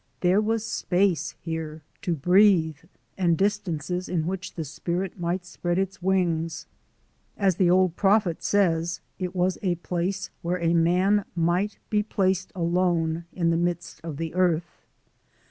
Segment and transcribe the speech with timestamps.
[0.21, 2.77] There was space here to breathe,
[3.19, 6.65] and distances in which the spirit might spread its wings.
[7.37, 12.51] As the old prophet says, it was a place where a man might be placed
[12.55, 14.87] alone in the midst of the earth.